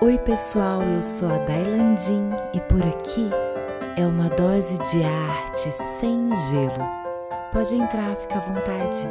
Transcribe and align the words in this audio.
Oi, 0.00 0.16
pessoal, 0.16 0.80
eu 0.80 1.02
sou 1.02 1.28
a 1.28 1.38
Dailandin 1.38 2.30
e 2.54 2.60
por 2.68 2.80
aqui 2.84 3.28
é 3.96 4.06
uma 4.06 4.28
dose 4.28 4.78
de 4.84 5.02
arte 5.02 5.72
sem 5.72 6.28
gelo. 6.48 6.84
Pode 7.52 7.74
entrar, 7.74 8.16
fica 8.16 8.36
à 8.36 8.40
vontade. 8.40 9.08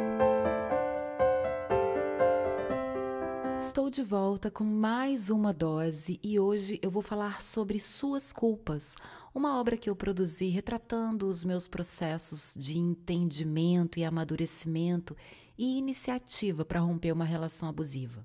Estou 3.58 3.90
de 3.90 4.02
volta 4.02 4.50
com 4.50 4.64
mais 4.64 5.28
uma 5.28 5.52
dose 5.52 6.18
e 6.22 6.40
hoje 6.40 6.78
eu 6.80 6.90
vou 6.90 7.02
falar 7.02 7.42
sobre 7.42 7.78
Suas 7.78 8.32
Culpas, 8.32 8.96
uma 9.34 9.60
obra 9.60 9.76
que 9.76 9.90
eu 9.90 9.94
produzi 9.94 10.48
retratando 10.48 11.28
os 11.28 11.44
meus 11.44 11.68
processos 11.68 12.54
de 12.58 12.78
entendimento 12.78 13.98
e 13.98 14.04
amadurecimento 14.06 15.14
e 15.58 15.76
iniciativa 15.76 16.64
para 16.64 16.80
romper 16.80 17.12
uma 17.12 17.26
relação 17.26 17.68
abusiva. 17.68 18.24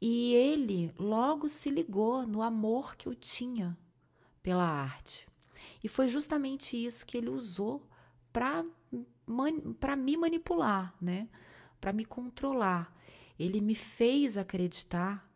E 0.00 0.34
ele 0.34 0.92
logo 0.98 1.48
se 1.48 1.70
ligou 1.70 2.26
no 2.26 2.42
amor 2.42 2.96
que 2.96 3.08
eu 3.08 3.14
tinha 3.14 3.76
pela 4.42 4.64
arte. 4.64 5.26
E 5.82 5.88
foi 5.88 6.06
justamente 6.08 6.76
isso 6.76 7.06
que 7.06 7.16
ele 7.16 7.30
usou 7.30 7.82
para 8.32 8.64
para 9.80 9.96
me 9.96 10.16
manipular, 10.16 10.94
né? 11.00 11.28
Para 11.80 11.92
me 11.92 12.04
controlar. 12.04 12.94
Ele 13.38 13.60
me 13.60 13.74
fez 13.74 14.36
acreditar 14.36 15.28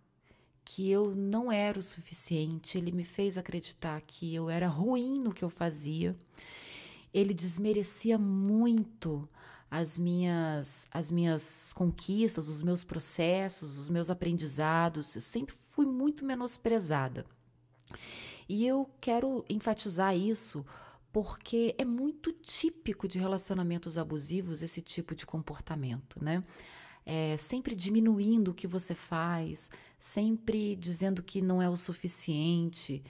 que 0.64 0.88
eu 0.88 1.14
não 1.16 1.50
era 1.50 1.78
o 1.78 1.82
suficiente, 1.82 2.78
ele 2.78 2.92
me 2.92 3.02
fez 3.04 3.36
acreditar 3.36 4.00
que 4.02 4.32
eu 4.32 4.48
era 4.48 4.68
ruim 4.68 5.18
no 5.18 5.32
que 5.32 5.44
eu 5.44 5.50
fazia 5.50 6.16
ele 7.12 7.34
desmerecia 7.34 8.18
muito 8.18 9.28
as 9.70 9.98
minhas 9.98 10.86
as 10.90 11.10
minhas 11.10 11.72
conquistas, 11.74 12.48
os 12.48 12.62
meus 12.62 12.82
processos, 12.82 13.78
os 13.78 13.88
meus 13.88 14.10
aprendizados. 14.10 15.14
Eu 15.14 15.20
sempre 15.20 15.54
fui 15.54 15.86
muito 15.86 16.24
menosprezada. 16.24 17.24
E 18.48 18.66
eu 18.66 18.90
quero 19.00 19.44
enfatizar 19.48 20.16
isso 20.16 20.66
porque 21.12 21.74
é 21.78 21.84
muito 21.84 22.32
típico 22.32 23.06
de 23.06 23.18
relacionamentos 23.18 23.98
abusivos 23.98 24.62
esse 24.62 24.80
tipo 24.80 25.14
de 25.14 25.26
comportamento, 25.26 26.22
né? 26.22 26.44
É, 27.04 27.36
sempre 27.36 27.74
diminuindo 27.74 28.50
o 28.50 28.54
que 28.54 28.66
você 28.66 28.94
faz, 28.94 29.70
sempre 29.98 30.76
dizendo 30.76 31.22
que 31.22 31.40
não 31.40 31.60
é 31.60 31.68
o 31.68 31.76
suficiente. 31.76 33.02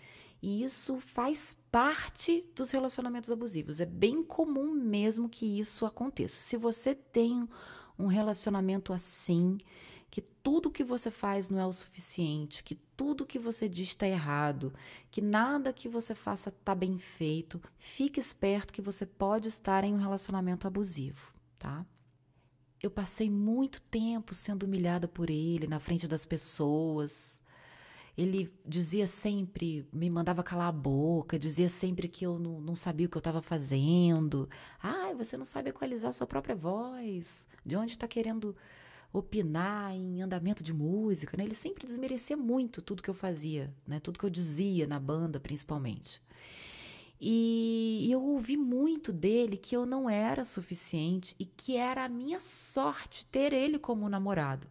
E 0.42 0.62
isso 0.62 0.98
faz 0.98 1.56
parte 1.70 2.46
dos 2.54 2.70
relacionamentos 2.70 3.30
abusivos. 3.30 3.80
É 3.80 3.86
bem 3.86 4.22
comum 4.22 4.72
mesmo 4.72 5.28
que 5.28 5.60
isso 5.60 5.84
aconteça. 5.84 6.34
Se 6.34 6.56
você 6.56 6.94
tem 6.94 7.46
um 7.98 8.06
relacionamento 8.06 8.92
assim, 8.92 9.58
que 10.10 10.20
tudo 10.20 10.70
que 10.70 10.82
você 10.82 11.10
faz 11.10 11.48
não 11.48 11.60
é 11.60 11.66
o 11.66 11.72
suficiente, 11.72 12.64
que 12.64 12.74
tudo 12.74 13.26
que 13.26 13.38
você 13.38 13.68
diz 13.68 13.88
está 13.88 14.08
errado, 14.08 14.72
que 15.10 15.20
nada 15.20 15.72
que 15.72 15.88
você 15.88 16.14
faça 16.14 16.48
está 16.48 16.74
bem 16.74 16.98
feito, 16.98 17.60
fique 17.78 18.18
esperto 18.18 18.72
que 18.72 18.82
você 18.82 19.06
pode 19.06 19.48
estar 19.48 19.84
em 19.84 19.94
um 19.94 19.98
relacionamento 19.98 20.66
abusivo, 20.66 21.32
tá? 21.58 21.86
Eu 22.82 22.90
passei 22.90 23.30
muito 23.30 23.80
tempo 23.82 24.34
sendo 24.34 24.64
humilhada 24.64 25.06
por 25.06 25.28
ele 25.28 25.66
na 25.66 25.78
frente 25.78 26.08
das 26.08 26.24
pessoas, 26.24 27.39
ele 28.20 28.52
dizia 28.66 29.06
sempre, 29.06 29.88
me 29.90 30.10
mandava 30.10 30.42
calar 30.42 30.68
a 30.68 30.72
boca, 30.72 31.38
dizia 31.38 31.70
sempre 31.70 32.06
que 32.06 32.26
eu 32.26 32.38
não, 32.38 32.60
não 32.60 32.74
sabia 32.74 33.06
o 33.06 33.08
que 33.08 33.16
eu 33.16 33.20
estava 33.20 33.40
fazendo. 33.40 34.46
Ai, 34.82 35.14
você 35.14 35.38
não 35.38 35.46
sabe 35.46 35.70
equalizar 35.70 36.12
sua 36.12 36.26
própria 36.26 36.54
voz. 36.54 37.46
De 37.64 37.76
onde 37.76 37.92
está 37.92 38.06
querendo 38.06 38.54
opinar 39.10 39.94
em 39.94 40.20
andamento 40.20 40.62
de 40.62 40.74
música, 40.74 41.34
né? 41.34 41.44
Ele 41.44 41.54
sempre 41.54 41.86
desmerecia 41.86 42.36
muito 42.36 42.82
tudo 42.82 43.02
que 43.02 43.08
eu 43.08 43.14
fazia, 43.14 43.74
né? 43.86 43.98
Tudo 43.98 44.18
que 44.18 44.26
eu 44.26 44.30
dizia 44.30 44.86
na 44.86 45.00
banda, 45.00 45.40
principalmente. 45.40 46.20
E 47.18 48.06
eu 48.10 48.22
ouvi 48.22 48.54
muito 48.54 49.14
dele 49.14 49.56
que 49.56 49.74
eu 49.74 49.86
não 49.86 50.10
era 50.10 50.44
suficiente 50.44 51.34
e 51.38 51.46
que 51.46 51.74
era 51.74 52.04
a 52.04 52.08
minha 52.08 52.38
sorte 52.38 53.24
ter 53.24 53.54
ele 53.54 53.78
como 53.78 54.10
namorado. 54.10 54.68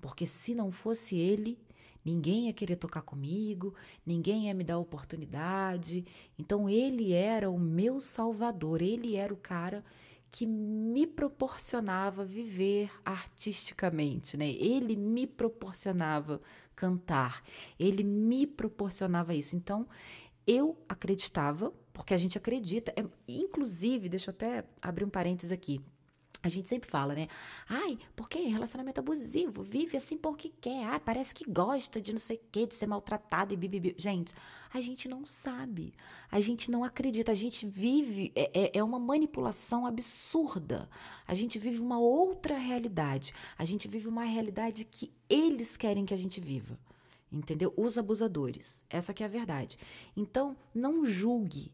Porque 0.00 0.26
se 0.26 0.52
não 0.52 0.72
fosse 0.72 1.14
ele, 1.14 1.60
Ninguém 2.04 2.46
ia 2.46 2.52
querer 2.52 2.76
tocar 2.76 3.02
comigo, 3.02 3.74
ninguém 4.04 4.46
ia 4.46 4.54
me 4.54 4.64
dar 4.64 4.78
oportunidade. 4.78 6.04
Então 6.38 6.68
ele 6.68 7.12
era 7.12 7.50
o 7.50 7.58
meu 7.58 8.00
salvador, 8.00 8.82
ele 8.82 9.16
era 9.16 9.32
o 9.32 9.36
cara 9.36 9.84
que 10.30 10.46
me 10.46 11.06
proporcionava 11.06 12.24
viver 12.24 12.90
artisticamente, 13.04 14.34
né? 14.34 14.48
Ele 14.48 14.96
me 14.96 15.26
proporcionava 15.26 16.40
cantar, 16.74 17.44
ele 17.78 18.02
me 18.02 18.46
proporcionava 18.46 19.34
isso. 19.34 19.54
Então, 19.54 19.86
eu 20.46 20.76
acreditava, 20.88 21.72
porque 21.92 22.14
a 22.14 22.16
gente 22.16 22.38
acredita, 22.38 22.92
é, 22.96 23.04
inclusive, 23.28 24.08
deixa 24.08 24.30
eu 24.30 24.34
até 24.34 24.64
abrir 24.80 25.04
um 25.04 25.10
parênteses 25.10 25.52
aqui. 25.52 25.80
A 26.42 26.48
gente 26.48 26.68
sempre 26.68 26.90
fala, 26.90 27.14
né? 27.14 27.28
Ai, 27.68 27.96
porque 28.16 28.40
relacionamento 28.40 28.98
abusivo, 28.98 29.62
vive 29.62 29.96
assim 29.96 30.16
porque 30.16 30.52
quer. 30.60 30.84
Ah, 30.86 30.98
parece 30.98 31.32
que 31.32 31.48
gosta 31.48 32.00
de 32.00 32.12
não 32.12 32.18
sei 32.18 32.36
o 32.36 32.40
quê, 32.50 32.66
de 32.66 32.74
ser 32.74 32.88
maltratado 32.88 33.54
e 33.54 33.56
bibibi. 33.56 33.94
Gente, 33.96 34.34
a 34.74 34.80
gente 34.80 35.08
não 35.08 35.24
sabe. 35.24 35.94
A 36.30 36.40
gente 36.40 36.68
não 36.68 36.82
acredita. 36.82 37.30
A 37.30 37.34
gente 37.36 37.64
vive. 37.64 38.32
É, 38.34 38.50
é, 38.52 38.78
é 38.78 38.82
uma 38.82 38.98
manipulação 38.98 39.86
absurda. 39.86 40.88
A 41.28 41.34
gente 41.34 41.60
vive 41.60 41.78
uma 41.78 42.00
outra 42.00 42.58
realidade. 42.58 43.32
A 43.56 43.64
gente 43.64 43.86
vive 43.86 44.08
uma 44.08 44.24
realidade 44.24 44.84
que 44.84 45.12
eles 45.28 45.76
querem 45.76 46.04
que 46.04 46.14
a 46.14 46.18
gente 46.18 46.40
viva. 46.40 46.76
Entendeu? 47.30 47.72
Os 47.76 47.96
abusadores. 47.96 48.84
Essa 48.90 49.14
que 49.14 49.22
é 49.22 49.26
a 49.26 49.28
verdade. 49.28 49.78
Então, 50.16 50.56
não 50.74 51.06
julgue 51.06 51.72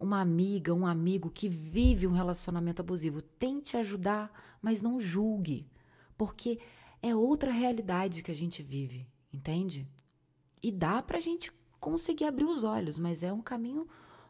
uma 0.00 0.20
amiga, 0.20 0.74
um 0.74 0.86
amigo 0.86 1.30
que 1.30 1.46
vive 1.46 2.06
um 2.06 2.12
relacionamento 2.12 2.80
abusivo, 2.80 3.20
tente 3.20 3.76
ajudar, 3.76 4.32
mas 4.62 4.80
não 4.80 4.98
julgue, 4.98 5.68
porque 6.16 6.58
é 7.02 7.14
outra 7.14 7.52
realidade 7.52 8.22
que 8.22 8.30
a 8.30 8.34
gente 8.34 8.62
vive, 8.62 9.06
entende? 9.30 9.86
E 10.62 10.72
dá 10.72 11.02
pra 11.02 11.20
gente 11.20 11.52
conseguir 11.78 12.24
abrir 12.24 12.46
os 12.46 12.64
olhos, 12.64 12.98
mas 12.98 13.22
é 13.22 13.30
um 13.30 13.42
caminho 13.42 13.86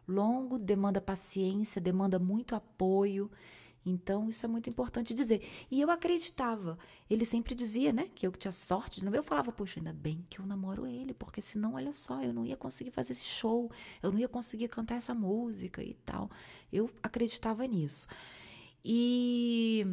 longo, 0.06 0.58
demanda 0.58 1.00
paciência, 1.00 1.80
demanda 1.80 2.18
muito 2.18 2.56
apoio. 2.56 3.30
Então, 3.84 4.28
isso 4.28 4.44
é 4.44 4.48
muito 4.48 4.68
importante 4.68 5.14
dizer. 5.14 5.42
E 5.70 5.80
eu 5.80 5.90
acreditava. 5.90 6.78
Ele 7.08 7.24
sempre 7.24 7.54
dizia, 7.54 7.92
né, 7.92 8.08
que 8.14 8.26
eu 8.26 8.32
tinha 8.32 8.52
sorte. 8.52 9.04
Eu 9.04 9.22
falava, 9.22 9.50
poxa, 9.50 9.80
ainda 9.80 9.92
bem 9.92 10.24
que 10.28 10.38
eu 10.38 10.46
namoro 10.46 10.86
ele, 10.86 11.14
porque 11.14 11.40
senão, 11.40 11.74
olha 11.74 11.92
só, 11.92 12.22
eu 12.22 12.32
não 12.32 12.44
ia 12.44 12.56
conseguir 12.56 12.90
fazer 12.90 13.12
esse 13.12 13.24
show, 13.24 13.70
eu 14.02 14.12
não 14.12 14.18
ia 14.18 14.28
conseguir 14.28 14.68
cantar 14.68 14.96
essa 14.96 15.14
música 15.14 15.82
e 15.82 15.94
tal. 16.04 16.30
Eu 16.70 16.90
acreditava 17.02 17.66
nisso. 17.66 18.06
E 18.84 19.86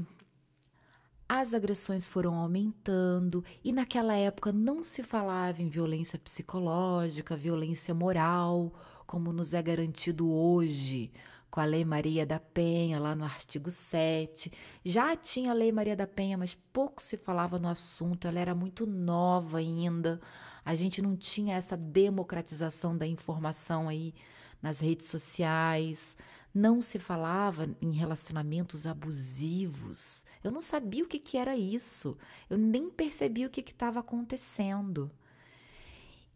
as 1.30 1.54
agressões 1.54 2.06
foram 2.06 2.36
aumentando 2.36 3.44
e 3.62 3.74
naquela 3.74 4.16
época 4.16 4.54
não 4.54 4.81
se 4.81 5.04
falava 5.04 5.62
em 5.62 5.68
violência 5.68 6.18
psicológica, 6.18 7.36
violência 7.36 7.94
moral, 7.94 8.72
como 9.06 9.33
nos 9.33 9.54
é 9.54 9.62
garantido 9.62 10.31
hoje 10.31 11.12
com 11.49 11.59
a 11.59 11.65
Lei 11.65 11.85
Maria 11.85 12.25
da 12.25 12.39
Penha, 12.39 12.99
lá 12.99 13.15
no 13.15 13.23
artigo 13.23 13.71
7. 13.71 14.51
Já 14.83 15.15
tinha 15.15 15.51
a 15.51 15.53
Lei 15.53 15.71
Maria 15.71 15.95
da 15.95 16.05
Penha, 16.07 16.38
mas 16.38 16.55
pouco 16.73 17.01
se 17.01 17.17
falava 17.17 17.57
no 17.57 17.67
assunto, 17.67 18.27
ela 18.27 18.39
era 18.39 18.53
muito 18.53 18.85
nova 18.85 19.57
ainda. 19.59 20.19
A 20.63 20.75
gente 20.75 21.01
não 21.01 21.15
tinha 21.15 21.55
essa 21.55 21.77
democratização 21.77 22.97
da 22.97 23.07
informação 23.07 23.88
aí 23.88 24.13
nas 24.61 24.79
redes 24.79 25.07
sociais. 25.07 26.17
Não 26.53 26.81
se 26.81 26.99
falava 26.99 27.69
em 27.81 27.91
relacionamentos 27.91 28.88
abusivos. 28.88 30.25
Eu 30.44 30.51
não 30.51 30.61
sabia 30.61 31.03
o 31.03 31.07
que, 31.07 31.19
que 31.19 31.38
era 31.38 31.55
isso. 31.55 32.17
Eu 32.49 32.57
nem 32.57 32.89
percebi 32.89 33.45
o 33.45 33.49
que 33.49 33.61
estava 33.61 33.99
acontecendo. 33.99 35.11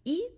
E 0.05 0.31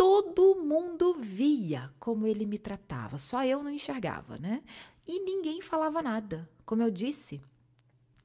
todo 0.00 0.54
mundo 0.54 1.12
via 1.20 1.92
como 2.00 2.26
ele 2.26 2.46
me 2.46 2.58
tratava, 2.58 3.18
só 3.18 3.44
eu 3.44 3.62
não 3.62 3.70
enxergava, 3.70 4.38
né? 4.38 4.62
E 5.06 5.20
ninguém 5.20 5.60
falava 5.60 6.00
nada. 6.00 6.48
Como 6.64 6.82
eu 6.82 6.90
disse, 6.90 7.38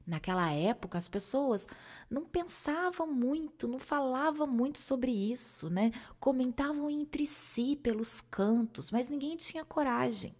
naquela 0.06 0.50
época 0.50 0.96
as 0.96 1.06
pessoas 1.06 1.68
não 2.08 2.24
pensavam 2.24 3.06
muito, 3.06 3.68
não 3.68 3.78
falavam 3.78 4.46
muito 4.46 4.78
sobre 4.78 5.12
isso, 5.12 5.68
né? 5.68 5.92
Comentavam 6.18 6.88
entre 6.88 7.26
si 7.26 7.76
pelos 7.76 8.22
cantos, 8.22 8.90
mas 8.90 9.10
ninguém 9.10 9.36
tinha 9.36 9.62
coragem. 9.62 10.34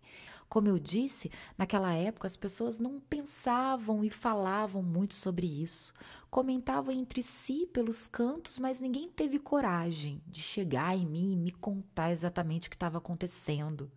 Como 0.48 0.68
eu 0.68 0.78
disse, 0.78 1.30
naquela 1.58 1.92
época 1.92 2.26
as 2.26 2.36
pessoas 2.38 2.78
não 2.78 2.98
pensavam 2.98 4.02
e 4.02 4.08
falavam 4.08 4.82
muito 4.82 5.14
sobre 5.14 5.46
isso. 5.46 5.92
Comentavam 6.36 6.92
entre 6.92 7.22
si 7.22 7.66
pelos 7.72 8.06
cantos, 8.06 8.58
mas 8.58 8.78
ninguém 8.78 9.08
teve 9.08 9.38
coragem 9.38 10.20
de 10.26 10.42
chegar 10.42 10.94
em 10.94 11.06
mim 11.06 11.32
e 11.32 11.36
me 11.36 11.50
contar 11.50 12.12
exatamente 12.12 12.68
o 12.68 12.70
que 12.70 12.76
estava 12.76 12.98
acontecendo. 12.98 13.90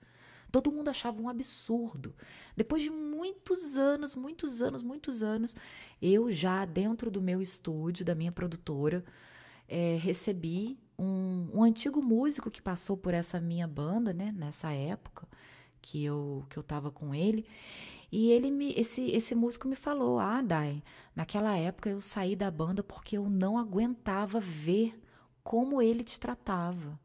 Todo 0.49 0.71
mundo 0.71 0.87
achava 0.87 1.21
um 1.21 1.27
absurdo. 1.27 2.15
Depois 2.55 2.81
de 2.81 2.89
muitos 2.89 3.75
anos, 3.75 4.15
muitos 4.15 4.61
anos, 4.61 4.81
muitos 4.81 5.21
anos, 5.21 5.53
eu 6.01 6.31
já 6.31 6.63
dentro 6.63 7.11
do 7.11 7.21
meu 7.21 7.41
estúdio, 7.41 8.05
da 8.05 8.15
minha 8.15 8.31
produtora, 8.31 9.03
é, 9.67 9.97
recebi 9.97 10.79
um, 10.97 11.49
um 11.53 11.61
antigo 11.61 12.01
músico 12.01 12.49
que 12.49 12.61
passou 12.61 12.95
por 12.95 13.13
essa 13.13 13.41
minha 13.41 13.67
banda, 13.67 14.13
né, 14.13 14.31
nessa 14.31 14.71
época 14.71 15.27
que 15.81 16.05
eu 16.05 16.45
que 16.49 16.55
eu 16.55 16.63
com 16.93 17.13
ele. 17.13 17.45
E 18.11 18.31
ele 18.31 18.49
me 18.51 18.73
esse 18.75 19.11
esse 19.11 19.35
músico 19.35 19.67
me 19.67 19.75
falou: 19.75 20.19
"Ah, 20.19 20.41
Dai, 20.41 20.83
naquela 21.15 21.55
época 21.57 21.89
eu 21.89 22.01
saí 22.01 22.35
da 22.35 22.49
banda 22.49 22.83
porque 22.83 23.17
eu 23.17 23.29
não 23.29 23.57
aguentava 23.57 24.39
ver 24.39 24.99
como 25.43 25.81
ele 25.81 26.03
te 26.03 26.19
tratava. 26.19 26.99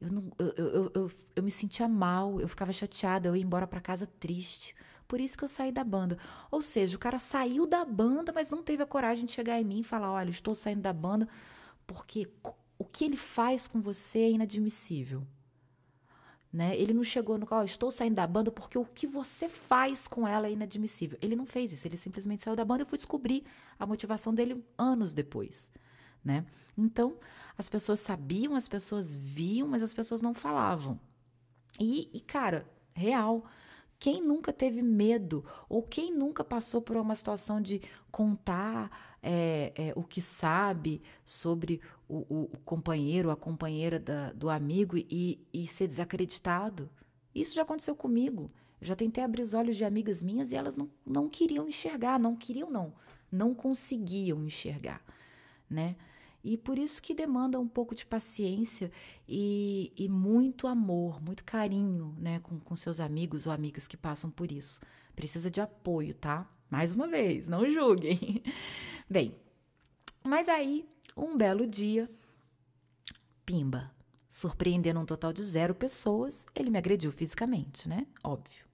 Eu, 0.00 0.12
não, 0.12 0.30
eu, 0.38 0.52
eu, 0.56 0.92
eu, 0.94 1.10
eu, 1.36 1.42
me 1.42 1.50
sentia 1.50 1.88
mal, 1.88 2.40
eu 2.40 2.48
ficava 2.48 2.72
chateada, 2.72 3.28
eu 3.28 3.36
ia 3.36 3.42
embora 3.42 3.66
para 3.66 3.80
casa 3.80 4.06
triste. 4.06 4.74
Por 5.08 5.20
isso 5.20 5.38
que 5.38 5.44
eu 5.44 5.48
saí 5.48 5.72
da 5.72 5.84
banda. 5.84 6.18
Ou 6.50 6.60
seja, 6.60 6.96
o 6.96 6.98
cara 6.98 7.18
saiu 7.18 7.66
da 7.66 7.84
banda, 7.84 8.32
mas 8.32 8.50
não 8.50 8.62
teve 8.62 8.82
a 8.82 8.86
coragem 8.86 9.24
de 9.24 9.32
chegar 9.32 9.60
em 9.60 9.64
mim 9.64 9.80
e 9.80 9.84
falar: 9.84 10.12
olha, 10.12 10.30
estou 10.30 10.54
saindo 10.54 10.82
da 10.82 10.92
banda 10.92 11.28
porque 11.86 12.28
o 12.78 12.84
que 12.84 13.04
ele 13.04 13.16
faz 13.16 13.68
com 13.68 13.80
você 13.80 14.18
é 14.20 14.30
inadmissível. 14.30 15.26
Né? 16.52 16.76
Ele 16.76 16.94
não 16.94 17.04
chegou 17.04 17.36
no 17.36 17.46
qual 17.46 17.60
oh, 17.60 17.64
estou 17.64 17.90
saindo 17.90 18.14
da 18.14 18.26
banda 18.26 18.50
porque 18.50 18.78
o 18.78 18.84
que 18.84 19.06
você 19.06 19.48
faz 19.48 20.08
com 20.08 20.26
ela 20.26 20.46
é 20.46 20.52
inadmissível. 20.52 21.18
Ele 21.20 21.36
não 21.36 21.44
fez 21.44 21.72
isso, 21.72 21.86
ele 21.86 21.96
simplesmente 21.96 22.42
saiu 22.42 22.56
da 22.56 22.64
banda 22.64 22.82
e 22.82 22.86
fui 22.86 22.96
descobrir 22.96 23.44
a 23.78 23.84
motivação 23.84 24.34
dele 24.34 24.64
anos 24.78 25.12
depois, 25.12 25.70
né? 26.24 26.46
Então, 26.78 27.18
as 27.58 27.68
pessoas 27.68 28.00
sabiam, 28.00 28.54
as 28.54 28.68
pessoas 28.68 29.14
viam, 29.14 29.68
mas 29.68 29.82
as 29.82 29.92
pessoas 29.92 30.22
não 30.22 30.32
falavam. 30.32 30.98
E, 31.80 32.10
e 32.12 32.20
cara, 32.20 32.66
real, 32.94 33.44
quem 33.98 34.20
nunca 34.22 34.52
teve 34.52 34.82
medo 34.82 35.44
ou 35.68 35.82
quem 35.82 36.12
nunca 36.12 36.44
passou 36.44 36.82
por 36.82 36.96
uma 36.96 37.14
situação 37.14 37.60
de 37.60 37.80
contar 38.10 39.15
é, 39.28 39.72
é, 39.74 39.92
o 39.96 40.04
que 40.04 40.20
sabe 40.20 41.02
sobre 41.24 41.80
o, 42.08 42.44
o, 42.44 42.48
companheiro, 42.64 43.32
a 43.32 43.36
companheira 43.36 43.98
da, 43.98 44.32
do 44.32 44.48
amigo 44.48 44.96
e, 44.96 45.44
e 45.52 45.66
ser 45.66 45.88
desacreditado? 45.88 46.88
Isso 47.34 47.52
já 47.52 47.62
aconteceu 47.62 47.96
comigo. 47.96 48.52
Eu 48.80 48.86
já 48.86 48.94
tentei 48.94 49.24
abrir 49.24 49.42
os 49.42 49.52
olhos 49.52 49.76
de 49.76 49.84
amigas 49.84 50.22
minhas 50.22 50.52
e 50.52 50.56
elas 50.56 50.76
não, 50.76 50.88
não 51.04 51.28
queriam 51.28 51.68
enxergar, 51.68 52.20
não 52.20 52.36
queriam 52.36 52.70
não, 52.70 52.94
não 53.30 53.52
conseguiam 53.52 54.44
enxergar, 54.44 55.02
né? 55.68 55.96
E 56.44 56.56
por 56.56 56.78
isso 56.78 57.02
que 57.02 57.12
demanda 57.12 57.58
um 57.58 57.66
pouco 57.66 57.92
de 57.92 58.06
paciência 58.06 58.92
e, 59.28 59.92
e 59.96 60.08
muito 60.08 60.68
amor, 60.68 61.20
muito 61.20 61.42
carinho, 61.42 62.14
né, 62.16 62.38
com, 62.38 62.60
com 62.60 62.76
seus 62.76 63.00
amigos 63.00 63.48
ou 63.48 63.52
amigas 63.52 63.88
que 63.88 63.96
passam 63.96 64.30
por 64.30 64.52
isso. 64.52 64.80
Precisa 65.16 65.50
de 65.50 65.60
apoio, 65.60 66.14
tá? 66.14 66.48
Mais 66.70 66.94
uma 66.94 67.08
vez, 67.08 67.48
não 67.48 67.68
julguem. 67.68 68.44
Bem, 69.08 69.34
mas 70.24 70.48
aí, 70.48 70.88
um 71.16 71.36
belo 71.36 71.66
dia, 71.66 72.10
pimba, 73.44 73.90
surpreendendo 74.28 75.00
um 75.00 75.06
total 75.06 75.32
de 75.32 75.42
zero 75.42 75.74
pessoas, 75.74 76.46
ele 76.54 76.70
me 76.70 76.78
agrediu 76.78 77.12
fisicamente, 77.12 77.88
né? 77.88 78.06
Óbvio. 78.22 78.66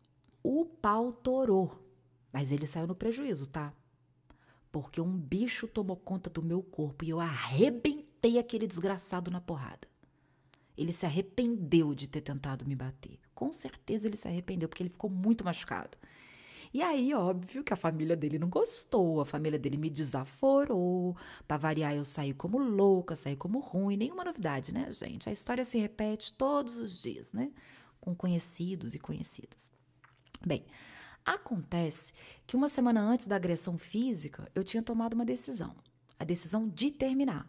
O 0.43 0.65
pau 0.65 1.13
torou, 1.13 1.87
mas 2.33 2.51
ele 2.51 2.67
saiu 2.67 2.87
no 2.87 2.95
prejuízo, 2.95 3.49
tá? 3.49 3.73
porque 4.73 5.03
um 5.03 5.13
bicho 5.13 5.69
tomou 5.69 5.97
conta 5.97 6.31
do 6.31 6.43
meu 6.43 6.63
corpo 6.63 7.05
e 7.05 7.11
eu 7.11 7.21
arrebentei 7.21 8.39
aquele 8.39 8.67
desgraçado 8.67 9.31
na 9.31 9.41
porrada. 9.41 9.87
Ele 10.75 10.93
se 10.93 11.05
arrependeu 11.05 11.95
de 11.95 12.09
ter 12.09 12.23
tentado 12.23 12.67
me 12.67 12.75
bater. 12.75 13.21
Com 13.35 13.53
certeza 13.53 14.09
ele 14.09 14.17
se 14.17 14.27
arrependeu, 14.27 14.67
porque 14.71 14.83
ele 14.83 14.89
ficou 14.89 15.11
muito 15.11 15.45
machucado. 15.45 15.99
E 16.73 16.83
aí, 16.83 17.13
óbvio 17.15 17.63
que 17.63 17.73
a 17.73 17.77
família 17.77 18.17
dele 18.17 18.39
não 18.39 18.49
gostou, 18.49 19.21
a 19.21 19.27
família 19.27 19.59
dele 19.59 19.77
me 19.77 19.91
desaforou. 19.91 21.17
Para 21.47 21.59
variar, 21.59 21.95
eu 21.95 22.05
saí 22.05 22.33
como 22.33 22.59
louca, 22.59 23.15
saí 23.15 23.37
como 23.37 23.59
ruim, 23.59 23.97
nenhuma 23.97 24.25
novidade, 24.25 24.73
né, 24.73 24.91
gente? 24.91 25.29
A 25.29 25.33
história 25.33 25.65
se 25.65 25.79
repete 25.79 26.33
todos 26.33 26.77
os 26.77 27.01
dias, 27.01 27.33
né? 27.33 27.53
Com 28.01 28.15
conhecidos 28.15 28.95
e 28.95 28.99
conhecidas. 28.99 29.71
Bem, 30.45 30.65
Acontece 31.25 32.13
que 32.47 32.57
uma 32.57 32.69
semana 32.69 33.01
antes 33.01 33.29
da 33.29 33.37
agressão 33.37 33.79
física, 33.79 34.51
eu 34.55 34.65
tinha 34.65 34.83
tomado 34.83 35.15
uma 35.15 35.25
decisão, 35.25 35.75
a 36.19 36.25
decisão 36.25 36.69
de 36.69 36.91
terminar. 36.91 37.49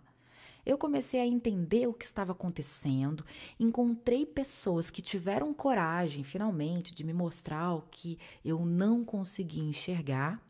Eu 0.66 0.78
comecei 0.78 1.20
a 1.20 1.26
entender 1.26 1.88
o 1.88 1.94
que 1.94 2.06
estava 2.06 2.32
acontecendo, 2.32 3.26
encontrei 3.60 4.26
pessoas 4.26 4.90
que 4.90 5.02
tiveram 5.02 5.54
coragem, 5.54 6.24
finalmente, 6.24 6.94
de 6.94 7.04
me 7.04 7.14
mostrar 7.14 7.74
o 7.74 7.82
que 7.92 8.18
eu 8.44 8.66
não 8.66 9.04
conseguia 9.04 9.64
enxergar 9.64 10.42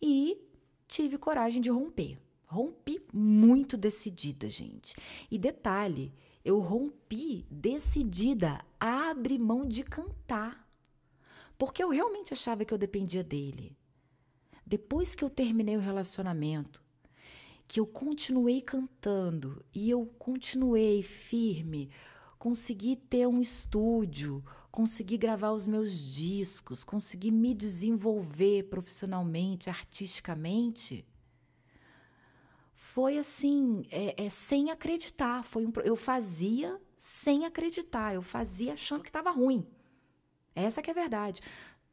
e 0.00 0.38
tive 0.86 1.18
coragem 1.18 1.60
de 1.60 1.70
romper. 1.70 2.18
Rompi 2.46 3.00
muito 3.12 3.76
decidida, 3.76 4.48
gente. 4.48 4.94
E 5.28 5.36
detalhe, 5.38 6.12
eu 6.44 6.60
rompi 6.60 7.44
decidida 7.50 8.64
a 8.78 9.10
abrir 9.10 9.38
mão 9.38 9.66
de 9.66 9.82
cantar 9.82 10.64
porque 11.64 11.82
eu 11.82 11.88
realmente 11.88 12.34
achava 12.34 12.62
que 12.62 12.74
eu 12.74 12.76
dependia 12.76 13.24
dele. 13.24 13.74
Depois 14.66 15.14
que 15.14 15.24
eu 15.24 15.30
terminei 15.30 15.78
o 15.78 15.80
relacionamento, 15.80 16.83
que 17.66 17.80
eu 17.80 17.86
continuei 17.86 18.60
cantando 18.60 19.64
e 19.74 19.90
eu 19.90 20.06
continuei 20.18 21.02
firme, 21.02 21.90
consegui 22.38 22.96
ter 22.96 23.26
um 23.26 23.40
estúdio, 23.40 24.44
consegui 24.70 25.16
gravar 25.16 25.52
os 25.52 25.66
meus 25.66 25.92
discos, 25.98 26.84
consegui 26.84 27.30
me 27.30 27.54
desenvolver 27.54 28.64
profissionalmente, 28.64 29.70
artisticamente, 29.70 31.06
foi 32.94 33.18
assim, 33.18 33.82
é, 33.90 34.26
é 34.26 34.30
sem 34.30 34.70
acreditar. 34.70 35.42
Foi 35.42 35.66
um, 35.66 35.72
eu 35.82 35.96
fazia 35.96 36.80
sem 36.96 37.44
acreditar, 37.44 38.14
eu 38.14 38.22
fazia 38.22 38.74
achando 38.74 39.02
que 39.02 39.08
estava 39.08 39.32
ruim. 39.32 39.66
Essa 40.54 40.80
que 40.80 40.90
é 40.90 40.92
a 40.92 40.94
verdade. 40.94 41.40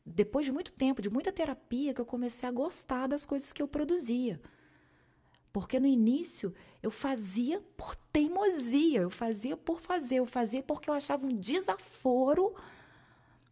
Depois 0.05 0.45
de 0.45 0.51
muito 0.51 0.71
tempo, 0.71 1.01
de 1.01 1.09
muita 1.09 1.31
terapia, 1.31 1.91
que 1.91 1.99
eu 1.99 2.05
comecei 2.05 2.47
a 2.47 2.51
gostar 2.51 3.07
das 3.07 3.25
coisas 3.25 3.51
que 3.51 3.63
eu 3.63 3.67
produzia. 3.67 4.39
Porque 5.51 5.79
no 5.79 5.87
início 5.87 6.53
eu 6.81 6.89
fazia 6.89 7.61
por 7.75 7.95
teimosia, 7.95 9.01
eu 9.01 9.09
fazia 9.09 9.57
por 9.57 9.81
fazer, 9.81 10.17
eu 10.17 10.25
fazia 10.25 10.63
porque 10.63 10.89
eu 10.89 10.93
achava 10.93 11.25
um 11.25 11.35
desaforo. 11.35 12.55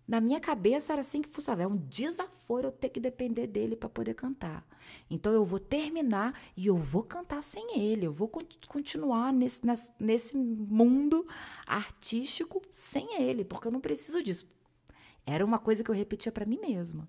Na 0.07 0.19
minha 0.19 0.39
cabeça 0.39 0.93
era 0.93 1.01
assim 1.01 1.21
que 1.21 1.29
funcionava, 1.29 1.63
é 1.63 1.67
um 1.67 1.77
desaforo 1.77 2.67
eu 2.67 2.71
ter 2.71 2.89
que 2.89 2.99
depender 2.99 3.45
dele 3.45 3.75
para 3.75 3.87
poder 3.87 4.15
cantar. 4.15 4.65
Então 5.07 5.31
eu 5.33 5.45
vou 5.45 5.59
terminar 5.59 6.39
e 6.57 6.65
eu 6.65 6.77
vou 6.77 7.03
cantar 7.03 7.43
sem 7.43 7.79
ele, 7.79 8.07
eu 8.07 8.11
vou 8.11 8.27
continuar 8.67 9.31
nesse, 9.31 9.61
nesse 9.99 10.35
mundo 10.35 11.27
artístico 11.67 12.59
sem 12.71 13.21
ele, 13.21 13.45
porque 13.45 13.67
eu 13.67 13.71
não 13.71 13.79
preciso 13.79 14.23
disso. 14.23 14.47
Era 15.25 15.45
uma 15.45 15.59
coisa 15.59 15.83
que 15.83 15.91
eu 15.91 15.95
repetia 15.95 16.31
para 16.31 16.45
mim 16.45 16.59
mesma. 16.59 17.07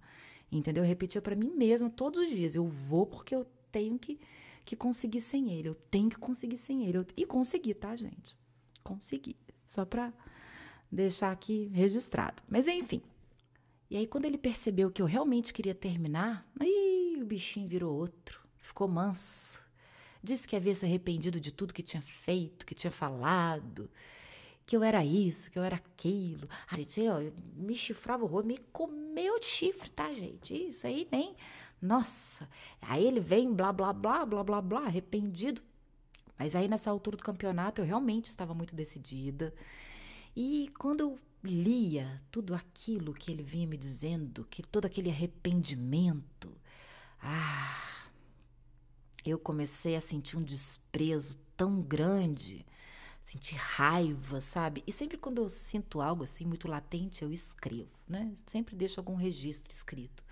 Entendeu? 0.53 0.83
Eu 0.83 0.89
repetia 0.89 1.23
para 1.23 1.37
mim 1.37 1.51
mesma 1.57 1.89
todos 1.89 2.25
os 2.25 2.31
dias. 2.31 2.55
Eu 2.55 2.65
vou 2.67 3.07
porque 3.07 3.35
eu 3.35 3.47
tenho 3.71 3.99
que 3.99 4.21
que 4.71 4.77
consegui 4.77 5.21
sem 5.21 5.51
ele. 5.51 5.69
Eu 5.69 5.75
tenho 5.75 6.09
que 6.09 6.17
conseguir 6.17 6.57
sem 6.57 6.87
ele. 6.87 6.99
Eu, 6.99 7.07
e 7.17 7.27
consegui, 7.27 7.75
tá, 7.75 7.97
gente? 7.97 8.37
Consegui. 8.85 9.37
Só 9.67 9.85
para 9.85 10.13
deixar 10.89 11.33
aqui 11.33 11.69
registrado. 11.75 12.41
Mas 12.49 12.69
enfim. 12.69 13.03
E 13.91 13.97
aí, 13.97 14.07
quando 14.07 14.27
ele 14.27 14.39
percebeu 14.39 14.89
que 14.89 15.03
eu 15.03 15.07
realmente 15.07 15.53
queria 15.53 15.75
terminar, 15.75 16.49
aí 16.61 17.19
o 17.21 17.27
bichinho 17.27 17.67
virou 17.67 17.93
outro. 17.93 18.41
Ficou 18.59 18.87
manso. 18.87 19.61
Disse 20.23 20.47
que 20.47 20.55
havia 20.55 20.73
se 20.77 20.87
arrependido 20.87 21.41
de 21.41 21.51
tudo 21.51 21.75
que 21.75 21.83
tinha 21.83 22.03
feito, 22.03 22.65
que 22.65 22.73
tinha 22.73 22.93
falado, 22.93 23.91
que 24.65 24.77
eu 24.77 24.85
era 24.85 25.05
isso, 25.05 25.51
que 25.51 25.59
eu 25.59 25.65
era 25.65 25.75
aquilo. 25.75 26.49
A 26.71 26.77
gente, 26.77 27.01
ó, 27.09 27.19
me 27.57 27.75
chifrava 27.75 28.23
o 28.23 28.29
rosto, 28.29 28.47
me 28.47 28.59
comeu 28.73 29.41
de 29.41 29.47
chifre, 29.47 29.91
tá, 29.91 30.15
gente? 30.15 30.69
Isso 30.69 30.87
aí 30.87 31.09
nem 31.11 31.35
nossa, 31.81 32.49
aí 32.83 33.05
ele 33.05 33.21
vem, 33.21 33.53
blá, 33.53 33.73
blá, 33.73 33.93
blá, 33.93 34.27
blá, 34.27 34.45
blá, 34.45 34.61
blá, 34.61 34.81
arrependido. 34.87 35.63
Mas 36.39 36.55
aí 36.55 36.69
nessa 36.69 36.91
altura 36.91 37.17
do 37.17 37.23
campeonato 37.23 37.81
eu 37.81 37.85
realmente 37.85 38.27
estava 38.27 38.55
muito 38.55 38.75
decidida. 38.75 39.55
E 40.35 40.71
quando 40.79 41.01
eu 41.01 41.19
lia 41.43 42.21
tudo 42.31 42.55
aquilo 42.55 43.15
que 43.15 43.31
ele 43.31 43.43
vinha 43.43 43.67
me 43.67 43.77
dizendo, 43.77 44.47
que 44.51 44.63
todo 44.63 44.87
aquele 44.87 45.11
arrependimento, 45.11 46.53
ah, 47.23 48.09
eu 49.25 49.39
comecei 49.39 49.97
a 49.97 50.01
sentir 50.01 50.37
um 50.37 50.43
desprezo 50.43 51.39
tão 51.57 51.81
grande, 51.83 52.65
sentir 53.23 53.57
raiva, 53.57 54.41
sabe? 54.41 54.83
E 54.87 54.93
sempre 54.93 55.19
quando 55.19 55.43
eu 55.43 55.49
sinto 55.49 56.01
algo 56.01 56.25
assim 56.25 56.45
muito 56.45 56.69
latente, 56.69 57.23
eu 57.23 57.33
escrevo, 57.33 57.95
né? 58.09 58.35
Sempre 58.47 58.77
deixo 58.77 58.99
algum 59.01 59.15
registro 59.15 59.73
escrito. 59.73 60.25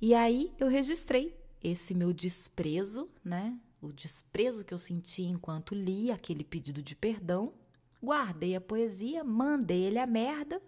E 0.00 0.14
aí 0.14 0.52
eu 0.58 0.68
registrei 0.68 1.36
esse 1.62 1.94
meu 1.94 2.12
desprezo, 2.12 3.08
né? 3.24 3.58
O 3.80 3.92
desprezo 3.92 4.64
que 4.64 4.74
eu 4.74 4.78
senti 4.78 5.22
enquanto 5.22 5.74
li 5.74 6.10
aquele 6.10 6.44
pedido 6.44 6.82
de 6.82 6.94
perdão. 6.94 7.54
Guardei 8.02 8.54
a 8.54 8.60
poesia, 8.60 9.24
mandei 9.24 9.84
ele 9.84 9.98
a 9.98 10.06
merda 10.06 10.60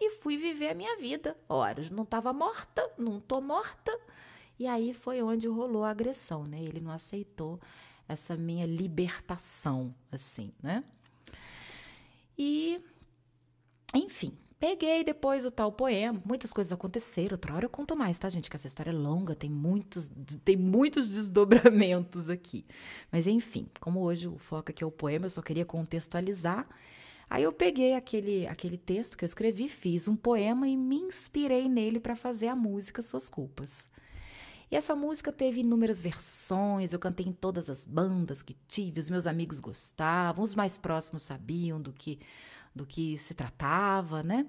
e 0.00 0.10
fui 0.10 0.36
viver 0.36 0.70
a 0.70 0.74
minha 0.74 0.96
vida. 0.98 1.36
Ora, 1.48 1.82
não 1.90 2.02
estava 2.02 2.32
morta, 2.32 2.88
não 2.98 3.20
tô 3.20 3.40
morta. 3.40 3.98
E 4.58 4.66
aí 4.66 4.92
foi 4.92 5.22
onde 5.22 5.48
rolou 5.48 5.82
a 5.82 5.90
agressão, 5.90 6.44
né? 6.44 6.62
Ele 6.62 6.80
não 6.80 6.90
aceitou 6.90 7.58
essa 8.06 8.36
minha 8.36 8.66
libertação, 8.66 9.94
assim, 10.12 10.52
né? 10.62 10.84
E, 12.36 12.80
enfim, 13.94 14.36
Peguei 14.66 15.04
depois 15.04 15.44
o 15.44 15.50
tal 15.50 15.70
poema, 15.70 16.22
muitas 16.24 16.50
coisas 16.50 16.72
aconteceram. 16.72 17.34
Outra 17.34 17.52
hora 17.52 17.66
eu 17.66 17.68
conto 17.68 17.94
mais, 17.94 18.18
tá, 18.18 18.30
gente? 18.30 18.48
Que 18.48 18.56
essa 18.56 18.66
história 18.66 18.88
é 18.88 18.94
longa, 18.94 19.34
tem 19.34 19.50
muitos, 19.50 20.10
tem 20.42 20.56
muitos 20.56 21.10
desdobramentos 21.10 22.30
aqui. 22.30 22.64
Mas 23.12 23.26
enfim, 23.26 23.68
como 23.78 24.00
hoje 24.00 24.26
o 24.26 24.38
foco 24.38 24.70
aqui 24.70 24.82
é 24.82 24.86
o 24.86 24.90
poema, 24.90 25.26
eu 25.26 25.30
só 25.30 25.42
queria 25.42 25.66
contextualizar. 25.66 26.66
Aí 27.28 27.42
eu 27.42 27.52
peguei 27.52 27.92
aquele, 27.92 28.46
aquele 28.46 28.78
texto 28.78 29.18
que 29.18 29.24
eu 29.24 29.26
escrevi, 29.26 29.68
fiz 29.68 30.08
um 30.08 30.16
poema 30.16 30.66
e 30.66 30.78
me 30.78 30.96
inspirei 30.96 31.68
nele 31.68 32.00
para 32.00 32.16
fazer 32.16 32.48
a 32.48 32.56
música 32.56 33.02
Suas 33.02 33.28
Culpas. 33.28 33.90
E 34.70 34.76
essa 34.76 34.96
música 34.96 35.30
teve 35.30 35.60
inúmeras 35.60 36.02
versões, 36.02 36.94
eu 36.94 36.98
cantei 36.98 37.26
em 37.26 37.32
todas 37.32 37.68
as 37.68 37.84
bandas 37.84 38.42
que 38.42 38.56
tive, 38.66 38.98
os 38.98 39.10
meus 39.10 39.26
amigos 39.26 39.60
gostavam, 39.60 40.42
os 40.42 40.54
mais 40.54 40.78
próximos 40.78 41.22
sabiam 41.22 41.78
do 41.78 41.92
que 41.92 42.18
do 42.74 42.86
que 42.86 43.16
se 43.18 43.34
tratava, 43.34 44.22
né? 44.22 44.46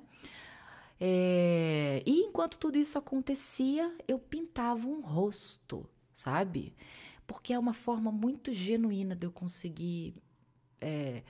É, 0.99 2.01
e 2.05 2.21
enquanto 2.21 2.57
tudo 2.57 2.77
isso 2.77 2.97
acontecia, 2.97 3.93
eu 4.07 4.17
pintava 4.17 4.87
um 4.87 5.01
rosto, 5.01 5.87
sabe? 6.13 6.73
Porque 7.27 7.53
é 7.53 7.59
uma 7.59 7.73
forma 7.73 8.11
muito 8.11 8.53
genuína 8.53 9.15
de 9.15 9.27
eu 9.27 9.31
conseguir 9.31 10.15
é, 10.79 11.23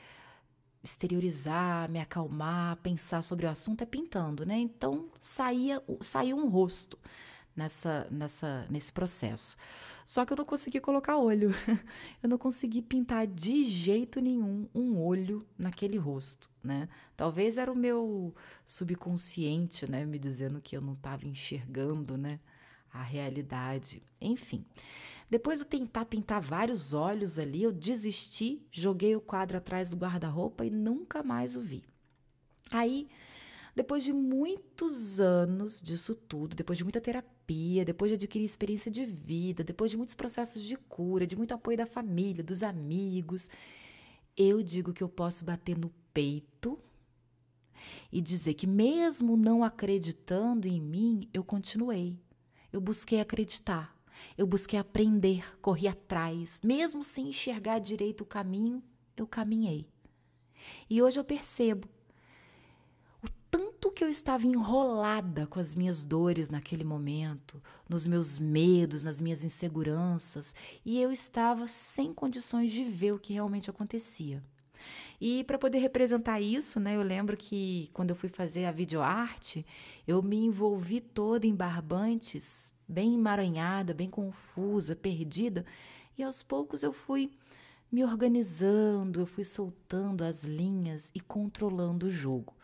exteriorizar, 0.84 1.90
me 1.90 2.00
acalmar, 2.00 2.78
pensar 2.78 3.24
sobre 3.24 3.46
o 3.46 3.50
assunto 3.50 3.82
é 3.82 3.86
pintando, 3.86 4.46
né? 4.46 4.58
Então 4.58 5.10
saía, 5.20 5.82
saía 6.02 6.36
um 6.36 6.48
rosto 6.48 6.98
nessa, 7.56 8.08
nessa, 8.12 8.66
nesse 8.70 8.92
processo. 8.92 9.56
Só 10.06 10.26
que 10.26 10.34
eu 10.34 10.38
não 10.38 10.46
consegui 10.46 10.80
colocar 10.80 11.18
olho. 11.18 11.52
eu 12.22 12.30
não 12.30 12.38
consegui 12.38 12.82
pintar 12.82 13.26
de 13.26 13.66
jeito 13.66 14.20
nenhum 14.20 14.68
um 14.74 15.00
olho 15.00 15.46
naquele 15.58 15.98
rosto, 15.98 16.50
né? 16.64 16.88
Talvez 17.16 17.58
era 17.58 17.72
o 17.72 17.76
meu 17.76 18.36
subconsciente, 18.66 19.90
né, 19.90 20.06
me 20.06 20.20
dizendo 20.20 20.62
que 20.62 20.78
eu 20.78 20.82
não 20.82 20.94
estava 20.94 21.26
enxergando, 21.26 22.18
né, 22.18 22.40
a 22.94 23.02
realidade. 23.02 24.04
Enfim. 24.22 24.64
Depois 25.28 25.58
de 25.60 25.66
tentar 25.66 26.06
pintar 26.06 26.40
vários 26.40 26.94
olhos 26.94 27.40
ali, 27.40 27.64
eu 27.64 27.72
desisti, 27.72 28.62
joguei 28.72 29.16
o 29.16 29.22
quadro 29.22 29.58
atrás 29.58 29.90
do 29.90 29.98
guarda-roupa 29.98 30.66
e 30.66 30.70
nunca 30.70 31.24
mais 31.24 31.56
o 31.56 31.62
vi. 31.62 31.84
Aí 32.72 33.08
depois 33.76 34.06
de 34.06 34.14
muitos 34.14 35.20
anos 35.20 35.82
disso 35.82 36.16
tudo, 36.16 36.56
depois 36.56 36.78
de 36.78 36.84
muita 36.86 37.02
terapia, 37.02 37.84
depois 37.84 38.10
de 38.10 38.16
adquirir 38.16 38.46
experiência 38.46 38.90
de 38.90 39.04
vida, 39.06 39.66
depois 39.66 39.92
de 39.92 39.98
muitos 39.98 40.16
processos 40.16 40.64
de 40.64 40.78
cura, 40.78 41.28
de 41.28 41.36
muito 41.36 41.54
apoio 41.54 41.78
da 41.78 41.86
família, 41.86 42.42
dos 42.42 42.64
amigos, 42.64 43.50
eu 44.38 44.64
digo 44.64 44.94
que 44.94 45.04
eu 45.04 45.10
posso 45.10 45.44
bater 45.44 45.78
no 45.78 45.92
peito 46.14 46.80
e 48.10 48.22
dizer 48.22 48.54
que, 48.54 48.66
mesmo 48.66 49.36
não 49.36 49.62
acreditando 49.62 50.70
em 50.70 50.80
mim, 50.80 51.30
eu 51.34 51.44
continuei. 51.44 52.18
Eu 52.72 52.80
busquei 52.80 53.20
acreditar, 53.20 53.94
eu 54.38 54.48
busquei 54.48 54.80
aprender, 54.80 55.60
corri 55.62 55.88
atrás, 55.88 56.62
mesmo 56.64 57.04
sem 57.04 57.28
enxergar 57.28 57.80
direito 57.80 58.22
o 58.22 58.26
caminho, 58.26 58.82
eu 59.18 59.28
caminhei. 59.28 59.86
E 60.90 61.02
hoje 61.02 61.20
eu 61.20 61.24
percebo 61.24 61.90
que 63.96 64.04
eu 64.04 64.10
estava 64.10 64.46
enrolada 64.46 65.48
com 65.48 65.58
as 65.58 65.74
minhas 65.74 66.04
dores 66.04 66.50
naquele 66.50 66.84
momento, 66.84 67.62
nos 67.88 68.06
meus 68.06 68.38
medos, 68.38 69.06
nas 69.06 69.22
minhas 69.22 69.42
inseguranças, 69.42 70.54
e 70.86 71.02
eu 71.02 71.14
estava 71.14 71.66
sem 71.66 72.14
condições 72.14 72.72
de 72.72 72.84
ver 72.84 73.14
o 73.14 73.20
que 73.20 73.32
realmente 73.32 73.70
acontecia. 73.70 74.44
E 75.20 75.46
para 75.46 75.58
poder 75.58 75.78
representar 75.78 76.42
isso, 76.42 76.78
né, 76.78 76.98
eu 76.98 77.02
lembro 77.02 77.38
que 77.38 77.90
quando 77.94 78.10
eu 78.10 78.18
fui 78.18 78.28
fazer 78.28 78.66
a 78.66 78.72
videoarte, 78.72 79.66
eu 80.06 80.22
me 80.22 80.38
envolvi 80.38 81.00
toda 81.00 81.48
em 81.48 81.56
barbantes, 81.56 82.74
bem 82.86 83.16
emaranhada, 83.16 83.94
bem 83.94 84.10
confusa, 84.10 84.94
perdida, 84.94 85.66
e 86.18 86.24
aos 86.24 86.44
poucos 86.44 86.84
eu 86.84 86.92
fui 86.92 87.32
me 87.90 88.04
organizando, 88.04 89.22
eu 89.22 89.26
fui 89.26 89.46
soltando 89.46 90.22
as 90.26 90.44
linhas 90.44 91.10
e 91.16 91.22
controlando 91.22 92.08
o 92.08 92.12
jogo 92.12 92.55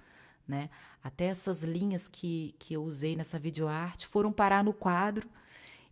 né? 0.51 0.69
Até 1.01 1.25
essas 1.25 1.63
linhas 1.63 2.09
que, 2.09 2.53
que 2.59 2.73
eu 2.73 2.83
usei 2.83 3.15
nessa 3.15 3.39
videoarte 3.39 4.05
foram 4.05 4.31
parar 4.33 4.63
no 4.63 4.73
quadro. 4.73 5.29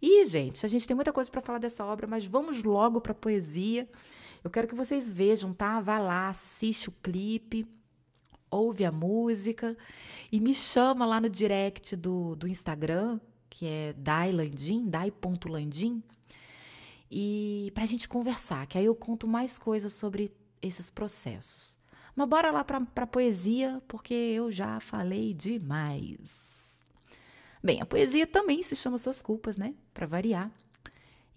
E, 0.02 0.26
gente, 0.26 0.66
a 0.66 0.70
gente 0.70 0.86
tem 0.86 0.96
muita 0.96 1.14
coisa 1.14 1.32
para 1.32 1.42
falar 1.42 1.60
dessa 1.60 1.86
obra, 1.86 2.06
mas 2.06 2.26
vamos 2.26 2.62
logo 2.62 3.00
para 3.00 3.14
a 3.14 3.16
poesia. 3.16 3.90
Eu 4.44 4.50
quero 4.50 4.68
que 4.68 4.76
vocês 4.76 5.10
vejam, 5.10 5.54
tá? 5.54 5.80
Vá 5.80 5.98
lá, 5.98 6.30
assiste 6.30 6.90
o 6.90 6.94
clipe, 7.02 7.66
ouve 8.52 8.84
a 8.84 8.92
música 8.92 9.78
e 10.30 10.40
me 10.42 10.54
chama 10.54 11.06
lá 11.06 11.22
no 11.22 11.30
direct 11.30 11.96
do, 11.96 12.36
do 12.36 12.48
Instagram, 12.48 13.20
que 13.50 13.66
é 13.66 13.94
dailandim, 13.94 14.90
dai.landim, 14.90 16.04
e 17.10 17.72
para 17.74 17.84
a 17.84 17.88
gente 17.88 18.08
conversar, 18.08 18.68
que 18.68 18.78
aí 18.78 18.86
eu 18.86 18.96
conto 18.96 19.28
mais 19.28 19.58
coisas 19.58 19.94
sobre 19.94 20.32
esses 20.62 20.92
processos. 20.92 21.79
Mas 22.20 22.28
bora 22.28 22.52
lá 22.52 22.66
para 22.66 22.86
a 22.98 23.08
poesia, 23.08 23.82
porque 23.88 24.14
eu 24.14 24.52
já 24.52 24.78
falei 24.82 25.34
demais. 25.34 26.78
Bem, 27.64 27.80
a 27.80 27.86
poesia 27.86 28.28
também 28.28 28.62
se 28.62 28.76
chama 28.76 28.98
Suas 28.98 29.22
Culpas, 29.22 29.58
né? 29.58 29.74
Para 29.94 30.06
variar. 30.06 30.52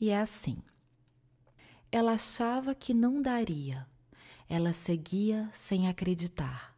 E 0.01 0.11
é 0.11 0.21
assim. 0.21 0.61
Ela 1.93 2.15
achava 2.15 2.75
que 2.75 2.93
não 2.93 3.23
daria. 3.23 3.87
Ela 4.49 4.73
seguia 4.73 5.49
sem 5.55 5.87
acreditar. 5.87 6.77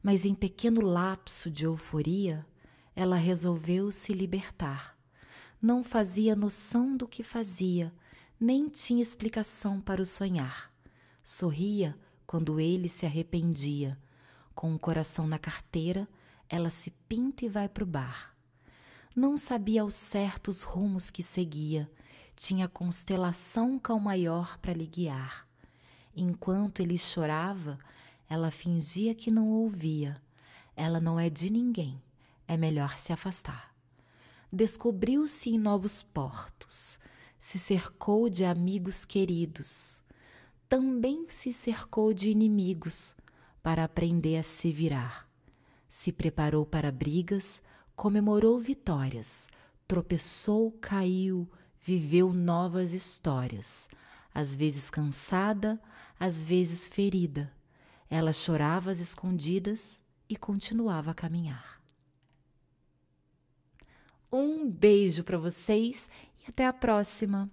Mas 0.00 0.24
em 0.24 0.36
pequeno 0.36 0.80
lapso 0.80 1.50
de 1.50 1.64
euforia, 1.64 2.46
ela 2.94 3.16
resolveu 3.16 3.90
se 3.90 4.12
libertar. 4.12 4.96
Não 5.60 5.82
fazia 5.82 6.36
noção 6.36 6.96
do 6.96 7.08
que 7.08 7.24
fazia, 7.24 7.92
nem 8.38 8.68
tinha 8.68 9.02
explicação 9.02 9.80
para 9.80 10.00
o 10.00 10.06
sonhar. 10.06 10.72
Sorria 11.24 11.98
quando 12.32 12.58
ele 12.58 12.88
se 12.88 13.04
arrependia. 13.04 13.98
Com 14.54 14.74
o 14.74 14.78
coração 14.78 15.26
na 15.26 15.38
carteira, 15.38 16.08
ela 16.48 16.70
se 16.70 16.90
pinta 17.06 17.44
e 17.44 17.48
vai 17.50 17.68
para 17.68 17.84
o 17.84 17.86
bar. 17.86 18.34
Não 19.14 19.36
sabia 19.36 19.82
ao 19.82 19.90
certo 19.90 20.48
os 20.48 20.62
rumos 20.62 21.10
que 21.10 21.22
seguia, 21.22 21.92
tinha 22.34 22.66
constelação 22.66 23.78
cão 23.78 24.00
maior 24.00 24.56
para 24.60 24.72
lhe 24.72 24.86
guiar. 24.86 25.46
Enquanto 26.16 26.80
ele 26.80 26.96
chorava, 26.96 27.78
ela 28.26 28.50
fingia 28.50 29.14
que 29.14 29.30
não 29.30 29.50
ouvia. 29.50 30.16
Ela 30.74 30.98
não 30.98 31.20
é 31.20 31.28
de 31.28 31.52
ninguém, 31.52 32.00
é 32.48 32.56
melhor 32.56 32.98
se 32.98 33.12
afastar. 33.12 33.74
Descobriu-se 34.50 35.50
em 35.50 35.58
novos 35.58 36.02
portos, 36.02 36.98
se 37.38 37.58
cercou 37.58 38.30
de 38.30 38.42
amigos 38.42 39.04
queridos, 39.04 40.01
também 40.72 41.26
se 41.28 41.52
cercou 41.52 42.14
de 42.14 42.30
inimigos 42.30 43.14
para 43.62 43.84
aprender 43.84 44.38
a 44.38 44.42
se 44.42 44.72
virar. 44.72 45.28
Se 45.90 46.10
preparou 46.10 46.64
para 46.64 46.90
brigas, 46.90 47.60
comemorou 47.94 48.58
vitórias, 48.58 49.50
tropeçou, 49.86 50.72
caiu, 50.80 51.46
viveu 51.78 52.32
novas 52.32 52.94
histórias, 52.94 53.86
às 54.32 54.56
vezes 54.56 54.88
cansada, 54.88 55.78
às 56.18 56.42
vezes 56.42 56.88
ferida. 56.88 57.52
Ela 58.08 58.32
chorava 58.32 58.90
às 58.90 58.98
escondidas 58.98 60.00
e 60.26 60.36
continuava 60.36 61.10
a 61.10 61.14
caminhar. 61.14 61.82
Um 64.32 64.70
beijo 64.70 65.22
para 65.22 65.36
vocês 65.36 66.08
e 66.42 66.48
até 66.48 66.66
a 66.66 66.72
próxima! 66.72 67.52